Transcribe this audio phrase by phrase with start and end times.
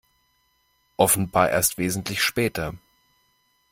[0.97, 2.73] Offenbar erst wesentlich später.